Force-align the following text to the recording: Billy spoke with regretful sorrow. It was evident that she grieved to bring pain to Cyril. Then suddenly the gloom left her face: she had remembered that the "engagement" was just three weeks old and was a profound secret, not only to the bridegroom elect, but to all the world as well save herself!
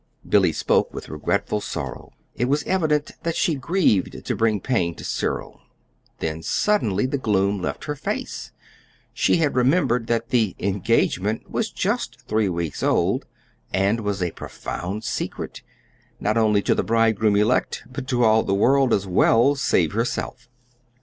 Billy 0.27 0.51
spoke 0.51 0.91
with 0.95 1.09
regretful 1.09 1.61
sorrow. 1.61 2.11
It 2.33 2.45
was 2.45 2.63
evident 2.63 3.11
that 3.21 3.35
she 3.35 3.53
grieved 3.53 4.25
to 4.25 4.35
bring 4.35 4.59
pain 4.59 4.95
to 4.95 5.03
Cyril. 5.03 5.61
Then 6.17 6.41
suddenly 6.41 7.05
the 7.05 7.19
gloom 7.19 7.61
left 7.61 7.83
her 7.83 7.93
face: 7.93 8.51
she 9.13 9.35
had 9.35 9.55
remembered 9.55 10.07
that 10.07 10.29
the 10.29 10.55
"engagement" 10.57 11.51
was 11.51 11.69
just 11.69 12.19
three 12.21 12.49
weeks 12.49 12.81
old 12.81 13.27
and 13.71 13.99
was 13.99 14.23
a 14.23 14.31
profound 14.31 15.03
secret, 15.03 15.61
not 16.19 16.35
only 16.35 16.63
to 16.63 16.73
the 16.73 16.83
bridegroom 16.83 17.35
elect, 17.35 17.83
but 17.87 18.07
to 18.07 18.23
all 18.23 18.41
the 18.41 18.55
world 18.55 18.95
as 18.95 19.05
well 19.05 19.53
save 19.53 19.91
herself! 19.91 20.49